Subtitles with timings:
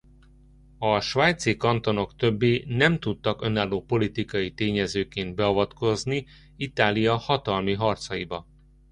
[0.77, 6.25] A svájci kantonok többé nem tudtak önálló politikai tényezőként beavatkozni
[6.57, 8.47] Itália hatalmi harcaiba.